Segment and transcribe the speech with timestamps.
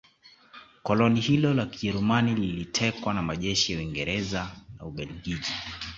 [0.83, 5.53] koloni hilo la Kijerumani lilitekwa na majeshi ya Uingereza na Ubelgiji